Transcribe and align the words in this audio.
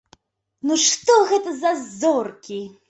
Ну 0.69 0.79
што 0.85 1.19
гэта 1.31 1.55
за 1.61 1.77
зоркі! 2.01 2.63